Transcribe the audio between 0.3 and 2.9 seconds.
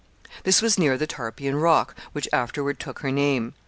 This was near the Tarpeian Rock, which afterward